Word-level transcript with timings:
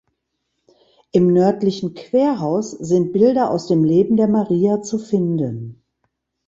Im 1.11 1.31
nördlichen 1.31 1.93
Querhaus 1.93 2.71
sind 2.71 3.13
Bilder 3.13 3.51
aus 3.51 3.67
dem 3.67 3.83
Leben 3.83 4.17
der 4.17 4.27
Maria 4.27 4.81
zu 4.81 4.97
finden. 4.97 5.83